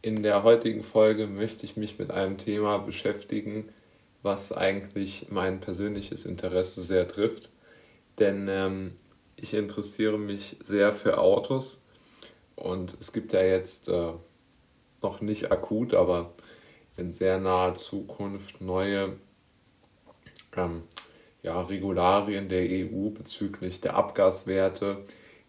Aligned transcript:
In 0.00 0.22
der 0.22 0.44
heutigen 0.44 0.82
Folge 0.82 1.26
möchte 1.26 1.66
ich 1.66 1.76
mich 1.76 1.98
mit 1.98 2.10
einem 2.10 2.38
Thema 2.38 2.78
beschäftigen, 2.78 3.68
was 4.22 4.52
eigentlich 4.52 5.26
mein 5.30 5.60
persönliches 5.60 6.24
Interesse 6.24 6.82
sehr 6.82 7.08
trifft. 7.08 7.50
Denn 8.18 8.48
ähm, 8.48 8.92
ich 9.36 9.54
interessiere 9.54 10.18
mich 10.18 10.56
sehr 10.64 10.92
für 10.92 11.18
Autos 11.18 11.84
und 12.56 12.96
es 13.00 13.12
gibt 13.12 13.32
ja 13.32 13.42
jetzt 13.42 13.88
äh, 13.88 14.12
noch 15.02 15.20
nicht 15.20 15.52
akut, 15.52 15.94
aber 15.94 16.32
in 16.96 17.12
sehr 17.12 17.38
naher 17.38 17.74
Zukunft 17.74 18.60
neue 18.60 19.16
ähm, 20.56 20.82
ja, 21.42 21.60
Regularien 21.62 22.48
der 22.48 22.62
EU 22.62 23.10
bezüglich 23.10 23.80
der 23.80 23.94
Abgaswerte, 23.94 25.04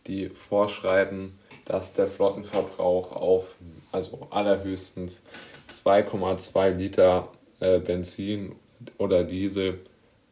die 0.05 0.29
vorschreiben, 0.29 1.38
dass 1.69 1.93
der 1.93 2.07
Flottenverbrauch 2.07 3.11
auf 3.11 3.59
also 3.91 4.27
allerhöchstens 4.31 5.23
2,2 5.71 6.71
Liter 6.71 7.29
äh, 7.59 7.79
Benzin 7.79 8.55
oder 8.97 9.23
Diesel 9.23 9.79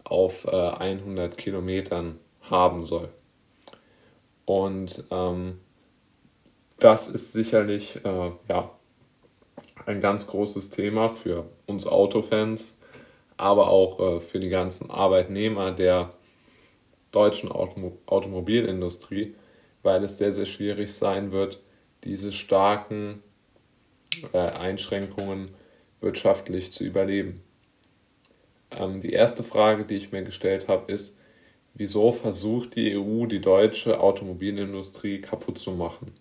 auf 0.04 0.46
äh, 0.46 0.50
100 0.50 1.38
Kilometern 1.38 2.20
haben 2.42 2.84
soll. 2.84 3.10
Und 4.46 5.04
ähm, 5.12 5.60
das 6.80 7.08
ist 7.08 7.34
sicherlich 7.34 8.04
äh, 8.04 8.32
ja, 8.50 8.72
ein 9.86 10.02
ganz 10.02 10.26
großes 10.26 10.72
Thema 10.72 11.10
für 11.10 11.46
uns 11.68 11.86
Autofans, 11.86 12.80
aber 13.38 13.70
auch 13.70 14.00
äh, 14.00 14.20
für 14.22 14.40
die 14.40 14.50
ganzen 14.50 14.90
Arbeitnehmer 14.90 15.72
der 15.72 16.10
deutschen 17.12 17.52
Auto 17.52 18.00
Automobilindustrie, 18.08 19.36
weil 19.84 20.04
es 20.04 20.18
sehr, 20.18 20.34
sehr 20.34 20.46
schwierig 20.46 20.94
sein 20.94 21.32
wird, 21.32 21.60
diese 22.04 22.32
starken 22.32 23.22
äh, 24.34 24.38
Einschränkungen 24.38 25.50
wirtschaftlich 26.02 26.72
zu 26.72 26.84
überleben. 26.84 27.42
Ähm, 28.72 29.00
die 29.00 29.14
erste 29.14 29.44
Frage, 29.44 29.86
die 29.86 29.96
ich 29.96 30.12
mir 30.12 30.24
gestellt 30.24 30.68
habe, 30.68 30.92
ist, 30.92 31.18
wieso 31.74 32.12
versucht 32.12 32.76
die 32.76 32.98
EU, 32.98 33.26
die 33.26 33.42
deutsche 33.42 34.00
Automobilindustrie 34.00 35.22
kaputt 35.22 35.60
zu 35.60 35.72
machen? 35.72 36.12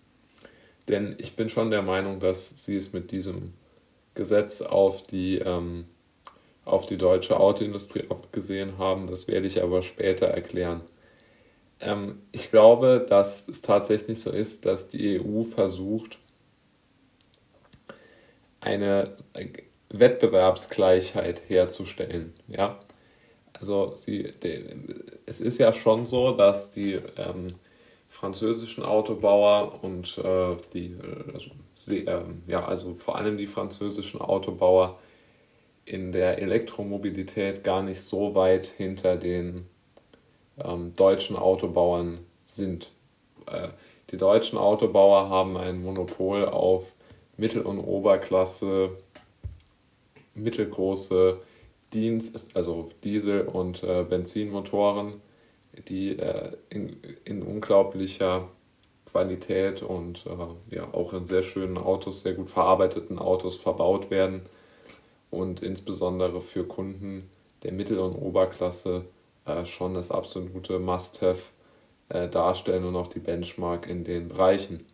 Denn 0.87 1.15
ich 1.17 1.35
bin 1.35 1.49
schon 1.49 1.71
der 1.71 1.81
Meinung, 1.81 2.19
dass 2.19 2.63
sie 2.63 2.77
es 2.77 2.93
mit 2.93 3.11
diesem 3.11 3.53
Gesetz 4.15 4.61
auf 4.61 5.03
die, 5.03 5.39
ähm, 5.39 5.85
auf 6.63 6.85
die 6.85 6.97
deutsche 6.97 7.39
Autoindustrie 7.39 8.05
abgesehen 8.09 8.77
haben. 8.77 9.07
Das 9.07 9.27
werde 9.27 9.47
ich 9.47 9.61
aber 9.61 9.81
später 9.81 10.27
erklären. 10.27 10.81
Ähm, 11.79 12.21
ich 12.31 12.49
glaube, 12.49 13.05
dass 13.07 13.47
es 13.47 13.61
tatsächlich 13.61 14.19
so 14.19 14.31
ist, 14.31 14.65
dass 14.65 14.89
die 14.89 15.19
EU 15.19 15.43
versucht, 15.43 16.19
eine 18.59 19.13
Wettbewerbsgleichheit 19.89 21.43
herzustellen. 21.47 22.33
Ja? 22.47 22.79
Also 23.53 23.95
sie, 23.95 24.33
es 25.25 25.41
ist 25.41 25.57
ja 25.57 25.73
schon 25.73 26.05
so, 26.05 26.31
dass 26.31 26.71
die 26.71 26.99
ähm, 27.15 27.47
französischen 28.07 28.83
Autobauer 28.83 29.83
und 29.83 30.17
äh, 30.17 30.55
die, 30.73 30.95
also, 31.33 31.51
sie, 31.75 32.05
äh, 32.05 32.23
ja, 32.47 32.65
also 32.65 32.95
vor 32.95 33.17
allem 33.17 33.37
die 33.37 33.47
französischen 33.47 34.21
Autobauer 34.21 34.99
in 35.85 36.11
der 36.11 36.39
Elektromobilität 36.39 37.63
gar 37.63 37.81
nicht 37.81 38.01
so 38.01 38.35
weit 38.35 38.67
hinter 38.67 39.15
den 39.17 39.67
ähm, 40.63 40.93
deutschen 40.95 41.35
Autobauern 41.35 42.19
sind. 42.45 42.91
Äh, 43.45 43.69
die 44.11 44.17
deutschen 44.17 44.57
Autobauer 44.57 45.29
haben 45.29 45.57
ein 45.57 45.81
Monopol 45.81 46.45
auf 46.45 46.95
Mittel- 47.35 47.63
und 47.63 47.79
Oberklasse, 47.79 48.89
mittelgroße 50.33 51.39
Dienst, 51.93 52.47
also 52.53 52.89
Diesel- 53.03 53.47
und 53.47 53.83
äh, 53.83 54.03
Benzinmotoren, 54.03 55.21
die 55.87 56.17
äh, 56.17 56.51
in, 56.69 56.97
in 57.23 57.43
unglaublicher 57.43 58.47
Qualität 59.05 59.83
und 59.83 60.25
äh, 60.25 60.75
ja 60.75 60.93
auch 60.93 61.13
in 61.13 61.25
sehr 61.25 61.43
schönen 61.43 61.77
Autos, 61.77 62.23
sehr 62.23 62.33
gut 62.33 62.49
verarbeiteten 62.49 63.19
Autos 63.19 63.57
verbaut 63.57 64.09
werden 64.09 64.41
und 65.31 65.61
insbesondere 65.61 66.41
für 66.41 66.65
Kunden 66.65 67.29
der 67.63 67.71
Mittel- 67.71 67.99
und 67.99 68.15
Oberklasse 68.15 69.05
äh, 69.47 69.65
schon 69.65 69.93
das 69.93 70.11
absolute 70.11 70.79
Must-Have 70.79 71.51
äh, 72.09 72.27
darstellen 72.27 72.85
und 72.85 72.95
auch 72.95 73.07
die 73.07 73.19
Benchmark 73.19 73.87
in 73.87 74.03
den 74.03 74.27
Bereichen. 74.27 74.85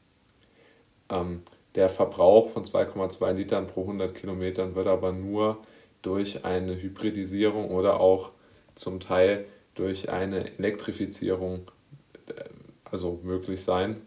Ähm, 1.09 1.41
der 1.75 1.89
Verbrauch 1.89 2.49
von 2.49 2.63
2,2 2.63 3.33
Litern 3.33 3.67
pro 3.67 3.81
100 3.81 4.13
Kilometern 4.13 4.75
wird 4.75 4.87
aber 4.87 5.11
nur 5.11 5.57
durch 6.01 6.45
eine 6.45 6.75
Hybridisierung 6.79 7.71
oder 7.71 7.99
auch 7.99 8.31
zum 8.75 8.99
Teil 8.99 9.45
durch 9.75 10.09
eine 10.09 10.57
Elektrifizierung 10.57 11.71
äh, 12.27 12.43
also 12.89 13.19
möglich 13.23 13.63
sein 13.63 14.01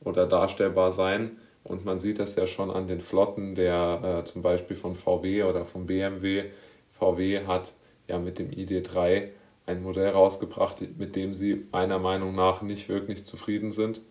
oder 0.00 0.26
darstellbar 0.26 0.90
sein. 0.90 1.38
Und 1.64 1.84
man 1.84 1.98
sieht 2.00 2.18
das 2.18 2.34
ja 2.36 2.46
schon 2.46 2.70
an 2.70 2.88
den 2.88 3.00
Flotten 3.00 3.54
der 3.54 4.20
äh, 4.20 4.24
zum 4.24 4.42
Beispiel 4.42 4.76
von 4.76 4.94
VW 4.94 5.44
oder 5.44 5.64
von 5.64 5.86
BMW. 5.86 6.46
VW 6.90 7.46
hat 7.46 7.72
ja 8.08 8.18
mit 8.18 8.38
dem 8.38 8.50
ID3 8.50 9.28
ein 9.66 9.82
Modell 9.82 10.08
rausgebracht, 10.08 10.82
mit 10.98 11.16
dem 11.16 11.34
sie 11.34 11.66
meiner 11.70 11.98
Meinung 11.98 12.34
nach 12.34 12.62
nicht 12.62 12.88
wirklich 12.88 13.24
zufrieden 13.24 13.72
sind 13.72 14.02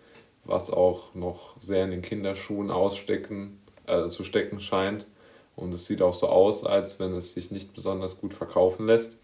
was 0.44 0.72
auch 0.72 1.14
noch 1.14 1.60
sehr 1.60 1.84
in 1.84 1.92
den 1.92 2.02
Kinderschuhen 2.02 2.72
ausstecken, 2.72 3.62
äh, 3.86 4.08
zu 4.10 4.24
stecken 4.24 4.60
scheint. 4.60 5.06
Und 5.56 5.74
es 5.74 5.86
sieht 5.86 6.02
auch 6.02 6.14
so 6.14 6.28
aus, 6.28 6.66
als 6.66 7.00
wenn 7.00 7.14
es 7.14 7.34
sich 7.34 7.52
nicht 7.52 7.74
besonders 7.74 8.20
gut 8.20 8.34
verkaufen 8.34 8.88
lässt. 8.88 9.20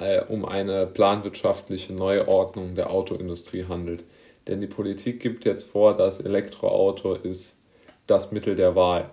ähm, 0.00 0.06
äh, 0.06 0.24
um 0.24 0.44
eine 0.44 0.86
planwirtschaftliche 0.86 1.92
Neuordnung 1.92 2.74
der 2.74 2.90
Autoindustrie 2.90 3.66
handelt. 3.66 4.04
Denn 4.46 4.60
die 4.60 4.66
Politik 4.66 5.20
gibt 5.20 5.44
jetzt 5.44 5.70
vor, 5.70 5.96
das 5.96 6.20
Elektroauto 6.20 7.14
ist 7.14 7.60
das 8.06 8.32
Mittel 8.32 8.56
der 8.56 8.74
Wahl. 8.74 9.10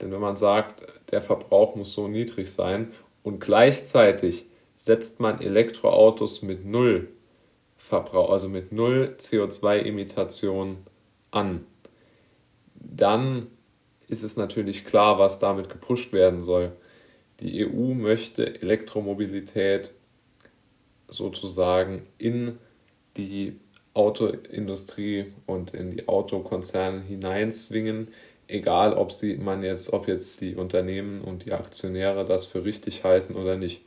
Denn 0.00 0.10
wenn 0.10 0.20
man 0.20 0.36
sagt, 0.36 0.82
der 1.12 1.20
Verbrauch 1.20 1.76
muss 1.76 1.94
so 1.94 2.08
niedrig 2.08 2.50
sein 2.50 2.92
und 3.22 3.40
gleichzeitig 3.40 4.46
setzt 4.74 5.20
man 5.20 5.40
Elektroautos 5.40 6.42
mit 6.42 6.64
null 6.64 7.08
Verbrauch, 7.76 8.30
also 8.30 8.48
mit 8.48 8.72
null 8.72 9.14
CO2-Imitation 9.18 10.78
an, 11.30 11.64
dann 12.74 13.46
ist 14.08 14.22
es 14.22 14.36
natürlich 14.36 14.84
klar, 14.84 15.18
was 15.18 15.38
damit 15.38 15.68
gepusht 15.68 16.12
werden 16.12 16.40
soll. 16.40 16.72
Die 17.40 17.66
EU 17.66 17.94
möchte 17.94 18.60
Elektromobilität 18.60 19.92
sozusagen 21.08 22.06
in 22.18 22.58
die 23.16 23.58
Autoindustrie 23.94 25.32
und 25.46 25.72
in 25.74 25.90
die 25.90 26.08
Autokonzerne 26.08 27.02
hineinzwingen, 27.02 28.08
egal 28.48 28.94
ob 28.94 29.12
sie 29.12 29.36
man 29.36 29.62
jetzt, 29.62 29.92
ob 29.92 30.08
jetzt 30.08 30.40
die 30.40 30.56
Unternehmen 30.56 31.22
und 31.22 31.44
die 31.44 31.52
Aktionäre 31.52 32.24
das 32.24 32.46
für 32.46 32.64
richtig 32.64 33.04
halten 33.04 33.34
oder 33.34 33.56
nicht. 33.56 33.82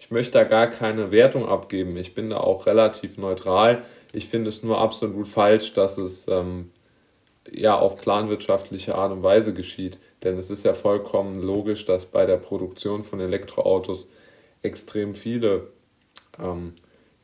Ich 0.00 0.10
möchte 0.10 0.32
da 0.32 0.44
gar 0.44 0.68
keine 0.68 1.10
Wertung 1.10 1.48
abgeben. 1.48 1.96
Ich 1.96 2.14
bin 2.14 2.30
da 2.30 2.38
auch 2.38 2.66
relativ 2.66 3.18
neutral. 3.18 3.82
Ich 4.12 4.28
finde 4.28 4.48
es 4.48 4.62
nur 4.62 4.78
absolut 4.78 5.26
falsch, 5.26 5.74
dass 5.74 5.98
es 5.98 6.28
ähm, 6.28 6.70
ja 7.50 7.78
auf 7.78 7.96
planwirtschaftliche 7.96 8.94
Art 8.94 9.12
und 9.12 9.22
Weise 9.22 9.54
geschieht. 9.54 9.98
Denn 10.22 10.36
es 10.36 10.50
ist 10.50 10.64
ja 10.64 10.74
vollkommen 10.74 11.36
logisch, 11.36 11.84
dass 11.84 12.06
bei 12.06 12.26
der 12.26 12.36
Produktion 12.36 13.04
von 13.04 13.20
Elektroautos 13.20 14.08
extrem 14.62 15.14
viele 15.14 15.68
ähm, 16.38 16.74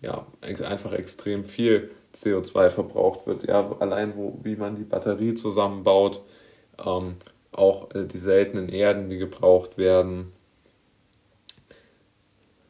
ja, 0.00 0.26
einfach 0.40 0.92
extrem 0.92 1.44
viel 1.44 1.90
CO2 2.14 2.70
verbraucht 2.70 3.26
wird. 3.26 3.46
Ja, 3.46 3.76
allein 3.80 4.16
wo, 4.16 4.38
wie 4.42 4.56
man 4.56 4.76
die 4.76 4.84
Batterie 4.84 5.34
zusammenbaut, 5.34 6.22
ähm, 6.84 7.16
auch 7.52 7.90
äh, 7.94 8.04
die 8.06 8.18
seltenen 8.18 8.68
Erden, 8.68 9.08
die 9.08 9.18
gebraucht 9.18 9.78
werden, 9.78 10.32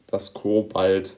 das 0.07 0.33
Kobalt, 0.35 1.17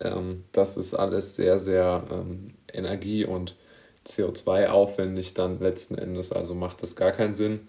ähm, 0.00 0.44
das 0.52 0.76
ist 0.76 0.94
alles 0.94 1.36
sehr, 1.36 1.58
sehr 1.58 2.04
ähm, 2.10 2.54
energie- 2.72 3.24
und 3.24 3.56
CO2 4.06 4.68
aufwendig 4.68 5.34
dann 5.34 5.60
letzten 5.60 5.96
Endes, 5.98 6.32
also 6.32 6.54
macht 6.54 6.82
das 6.82 6.96
gar 6.96 7.12
keinen 7.12 7.34
Sinn. 7.34 7.68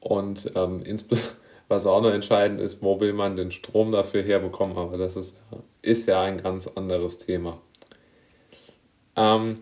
Und 0.00 0.52
ähm, 0.54 0.82
was 1.68 1.86
auch 1.86 2.02
noch 2.02 2.12
entscheidend 2.12 2.60
ist, 2.60 2.82
wo 2.82 3.00
will 3.00 3.12
man 3.12 3.36
den 3.36 3.50
Strom 3.50 3.92
dafür 3.92 4.22
herbekommen, 4.22 4.76
aber 4.76 4.98
das 4.98 5.16
ist, 5.16 5.36
ist 5.80 6.06
ja 6.06 6.22
ein 6.22 6.42
ganz 6.42 6.66
anderes 6.66 7.18
Thema. 7.18 7.60
Ähm, 9.16 9.54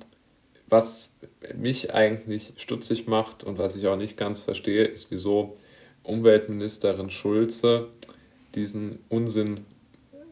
was 0.69 1.17
mich 1.57 1.95
eigentlich 1.95 2.53
stutzig 2.57 3.07
macht 3.07 3.45
und 3.45 3.59
was 3.59 3.77
ich 3.77 3.89
auch 3.89 3.97
nicht 3.97 4.17
ganz 4.17 4.41
verstehe, 4.41 4.85
ist, 4.85 5.11
wieso 5.11 5.57
Umweltministerin 6.03 7.11
Schulze 7.11 7.89
diesen 8.55 9.01
Unsinn 9.09 9.67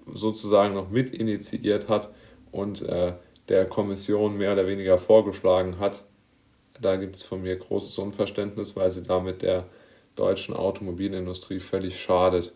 sozusagen 0.06 0.74
noch 0.74 0.90
mit 0.90 1.10
initiiert 1.10 1.88
hat 1.88 2.10
und 2.52 2.82
äh, 2.82 3.12
der 3.48 3.66
Kommission 3.66 4.36
mehr 4.36 4.52
oder 4.52 4.66
weniger 4.66 4.98
vorgeschlagen 4.98 5.78
hat. 5.78 6.04
Da 6.80 6.96
gibt 6.96 7.16
es 7.16 7.22
von 7.22 7.42
mir 7.42 7.56
großes 7.56 7.98
Unverständnis, 7.98 8.76
weil 8.76 8.90
sie 8.90 9.02
damit 9.02 9.42
der 9.42 9.64
deutschen 10.16 10.54
Automobilindustrie 10.54 11.60
völlig 11.60 12.00
schadet. 12.00 12.52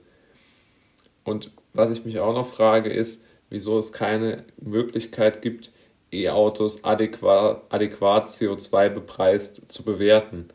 Und 1.25 1.53
was 1.73 1.91
ich 1.91 2.05
mich 2.05 2.19
auch 2.21 2.35
noch 2.35 2.47
frage, 2.47 2.91
ist, 2.91 3.25
wieso 3.49 3.79
es 3.79 3.93
keine 3.93 4.45
Möglichkeit 4.61 5.43
gibt, 5.43 5.71
E-Autos 6.13 6.85
adäquat, 6.85 7.63
adäquat 7.71 8.29
CO2 8.29 8.91
bepreist 8.91 9.73
zu 9.73 9.83
bewerten. 9.83 10.49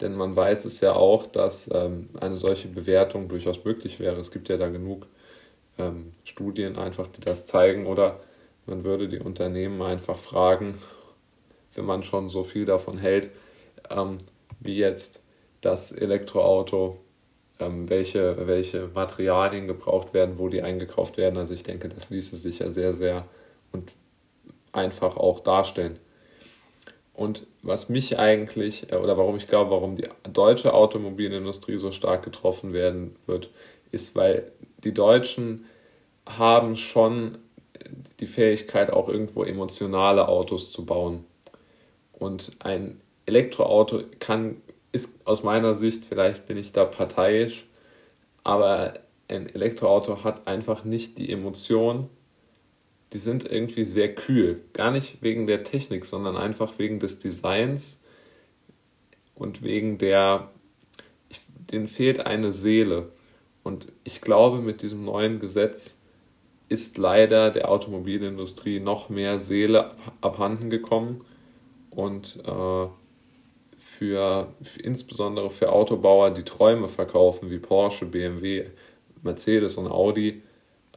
Denn 0.00 0.14
man 0.14 0.34
weiß 0.36 0.64
es 0.64 0.80
ja 0.80 0.94
auch, 0.94 1.26
dass 1.26 1.70
ähm, 1.72 2.08
eine 2.20 2.36
solche 2.36 2.68
Bewertung 2.68 3.28
durchaus 3.28 3.64
möglich 3.64 4.00
wäre. 4.00 4.18
Es 4.20 4.30
gibt 4.30 4.48
ja 4.48 4.56
da 4.56 4.68
genug 4.68 5.06
ähm, 5.78 6.12
Studien 6.24 6.76
einfach, 6.76 7.06
die 7.08 7.20
das 7.20 7.44
zeigen. 7.44 7.86
Oder 7.86 8.20
man 8.66 8.84
würde 8.84 9.08
die 9.08 9.18
Unternehmen 9.18 9.82
einfach 9.82 10.18
fragen, 10.18 10.74
wenn 11.74 11.84
man 11.84 12.02
schon 12.02 12.28
so 12.28 12.42
viel 12.42 12.64
davon 12.64 12.98
hält, 12.98 13.30
ähm, 13.90 14.18
wie 14.60 14.76
jetzt 14.76 15.24
das 15.60 15.92
Elektroauto, 15.92 16.98
ähm, 17.58 17.88
welche, 17.88 18.46
welche 18.46 18.88
Materialien 18.94 19.66
gebraucht 19.66 20.14
werden, 20.14 20.38
wo 20.38 20.48
die 20.48 20.62
eingekauft 20.62 21.16
werden. 21.16 21.36
Also 21.36 21.54
ich 21.54 21.62
denke, 21.62 21.88
das 21.88 22.10
ließe 22.10 22.36
sich 22.36 22.60
ja 22.60 22.70
sehr, 22.70 22.92
sehr 22.92 23.26
und 23.72 23.92
einfach 24.72 25.16
auch 25.16 25.40
darstellen. 25.40 25.98
Und 27.14 27.46
was 27.62 27.88
mich 27.88 28.18
eigentlich, 28.18 28.90
äh, 28.92 28.96
oder 28.96 29.18
warum 29.18 29.36
ich 29.36 29.46
glaube, 29.46 29.72
warum 29.72 29.96
die 29.96 30.08
deutsche 30.32 30.72
Automobilindustrie 30.72 31.76
so 31.76 31.92
stark 31.92 32.24
getroffen 32.24 32.72
werden 32.72 33.16
wird, 33.26 33.50
ist, 33.90 34.16
weil 34.16 34.52
die 34.84 34.94
Deutschen 34.94 35.66
haben 36.26 36.76
schon 36.76 37.38
die 38.20 38.26
Fähigkeit, 38.26 38.92
auch 38.92 39.08
irgendwo 39.08 39.42
emotionale 39.44 40.28
Autos 40.28 40.70
zu 40.70 40.84
bauen. 40.84 41.24
Und 42.12 42.52
ein 42.58 43.00
Elektroauto 43.26 44.02
kann, 44.18 44.60
ist 44.92 45.10
aus 45.24 45.42
meiner 45.42 45.74
Sicht, 45.74 46.04
vielleicht 46.04 46.46
bin 46.46 46.56
ich 46.56 46.72
da 46.72 46.84
parteiisch, 46.84 47.66
aber 48.44 48.94
ein 49.28 49.48
Elektroauto 49.48 50.24
hat 50.24 50.46
einfach 50.46 50.84
nicht 50.84 51.18
die 51.18 51.30
Emotion, 51.30 52.08
die 53.12 53.18
sind 53.18 53.50
irgendwie 53.50 53.84
sehr 53.84 54.14
kühl. 54.14 54.60
Gar 54.72 54.90
nicht 54.90 55.22
wegen 55.22 55.46
der 55.46 55.64
Technik, 55.64 56.04
sondern 56.04 56.36
einfach 56.36 56.78
wegen 56.78 57.00
des 57.00 57.18
Designs 57.18 58.00
und 59.34 59.62
wegen 59.62 59.98
der, 59.98 60.50
ich, 61.28 61.40
denen 61.70 61.88
fehlt 61.88 62.20
eine 62.20 62.52
Seele. 62.52 63.10
Und 63.62 63.92
ich 64.04 64.20
glaube, 64.20 64.58
mit 64.58 64.82
diesem 64.82 65.04
neuen 65.04 65.40
Gesetz 65.40 65.99
ist 66.70 66.96
leider 66.98 67.50
der 67.50 67.68
Automobilindustrie 67.68 68.80
noch 68.80 69.10
mehr 69.10 69.38
Seele 69.38 69.90
abhanden 70.20 70.70
gekommen 70.70 71.24
und 71.90 72.40
äh, 72.46 72.86
für, 73.76 74.48
für, 74.62 74.80
insbesondere 74.80 75.50
für 75.50 75.72
Autobauer, 75.72 76.30
die 76.30 76.44
Träume 76.44 76.86
verkaufen, 76.88 77.50
wie 77.50 77.58
Porsche, 77.58 78.06
BMW, 78.06 78.66
Mercedes 79.22 79.76
und 79.76 79.88
Audi, 79.88 80.42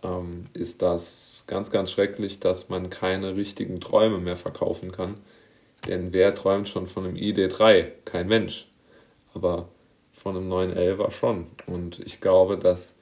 ähm, 0.03 0.45
ist 0.53 0.83
das 0.83 1.45
ganz, 1.47 1.71
ganz 1.71 1.91
schrecklich, 1.91 2.39
dass 2.39 2.69
man 2.69 2.91
keine 2.91 3.35
richtigen 3.35 3.79
Träume 3.79 4.19
mehr 4.19 4.35
verkaufen 4.35 4.91
kann. 4.91 5.15
Denn 5.87 6.13
wer 6.13 6.35
träumt 6.35 6.67
schon 6.67 6.87
von 6.87 7.05
einem 7.05 7.15
ID3? 7.15 7.87
Kein 8.05 8.27
Mensch. 8.27 8.67
Aber 9.33 9.69
von 10.11 10.37
einem 10.37 10.51
911er 10.53 11.09
schon. 11.09 11.47
Und 11.65 11.99
ich 11.99 12.21
glaube, 12.21 12.57
dass 12.57 12.93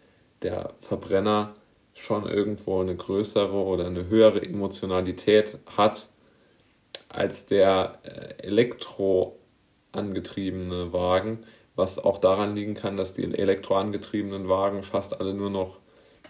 der 0.41 0.73
Verbrenner 0.79 1.53
schon 1.93 2.27
irgendwo 2.27 2.81
eine 2.81 2.95
größere 2.95 3.53
oder 3.53 3.85
eine 3.85 4.07
höhere 4.07 4.41
Emotionalität 4.41 5.59
hat 5.77 6.09
als 7.09 7.45
der 7.45 7.99
äh, 8.03 8.41
elektroangetriebene 8.43 10.93
Wagen, 10.93 11.43
was 11.75 12.03
auch 12.03 12.17
daran 12.17 12.55
liegen 12.55 12.73
kann, 12.73 12.97
dass 12.97 13.13
die 13.13 13.23
elektroangetriebenen 13.23 14.49
Wagen 14.49 14.83
fast 14.83 15.19
alle 15.19 15.33
nur 15.33 15.49
noch 15.49 15.79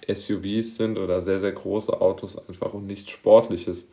SUVs 0.07 0.77
sind 0.77 0.97
oder 0.97 1.21
sehr, 1.21 1.39
sehr 1.39 1.51
große 1.51 2.01
Autos 2.01 2.37
einfach 2.47 2.73
und 2.73 2.87
nichts 2.87 3.11
Sportliches. 3.11 3.91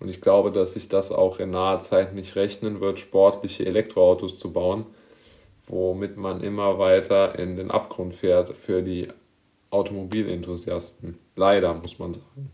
Und 0.00 0.08
ich 0.08 0.20
glaube, 0.20 0.50
dass 0.50 0.74
sich 0.74 0.88
das 0.88 1.12
auch 1.12 1.38
in 1.38 1.50
naher 1.50 1.78
Zeit 1.78 2.14
nicht 2.14 2.36
rechnen 2.36 2.80
wird, 2.80 2.98
sportliche 2.98 3.66
Elektroautos 3.66 4.38
zu 4.38 4.52
bauen, 4.52 4.86
womit 5.66 6.16
man 6.16 6.42
immer 6.42 6.78
weiter 6.78 7.38
in 7.38 7.56
den 7.56 7.70
Abgrund 7.70 8.14
fährt 8.14 8.56
für 8.56 8.82
die 8.82 9.08
Automobilenthusiasten. 9.74 11.18
Leider, 11.36 11.74
muss 11.74 11.98
man 11.98 12.14
sagen. 12.14 12.50